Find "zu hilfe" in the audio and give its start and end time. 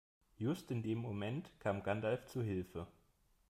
2.25-2.87